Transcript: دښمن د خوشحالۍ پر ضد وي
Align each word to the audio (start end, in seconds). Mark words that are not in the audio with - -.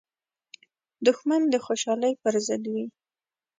دښمن 1.05 1.41
د 1.49 1.55
خوشحالۍ 1.65 2.13
پر 2.21 2.33
ضد 2.47 2.63
وي 2.73 2.85